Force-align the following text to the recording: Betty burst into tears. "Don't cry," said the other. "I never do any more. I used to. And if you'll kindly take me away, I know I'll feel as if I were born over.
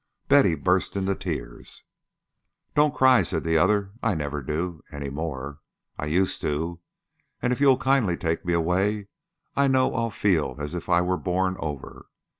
Betty 0.27 0.55
burst 0.55 0.95
into 0.95 1.13
tears. 1.13 1.83
"Don't 2.73 2.91
cry," 2.91 3.21
said 3.21 3.43
the 3.43 3.55
other. 3.59 3.91
"I 4.01 4.15
never 4.15 4.41
do 4.41 4.81
any 4.91 5.11
more. 5.11 5.59
I 5.99 6.07
used 6.07 6.41
to. 6.41 6.79
And 7.39 7.53
if 7.53 7.61
you'll 7.61 7.77
kindly 7.77 8.17
take 8.17 8.43
me 8.43 8.53
away, 8.53 9.09
I 9.55 9.67
know 9.67 9.93
I'll 9.93 10.09
feel 10.09 10.55
as 10.57 10.73
if 10.73 10.89
I 10.89 11.01
were 11.01 11.17
born 11.17 11.55
over. 11.59 12.07